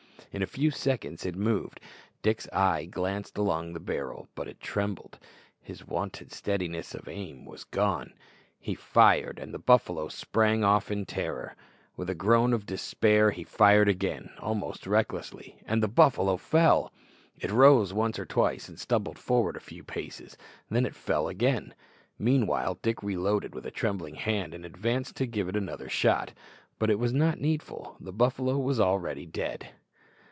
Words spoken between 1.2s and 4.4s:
it moved; Dick's eye glanced along the barrel,